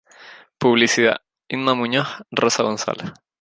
[0.57, 3.11] Publicidad: Inma Muñoz, Rosa González.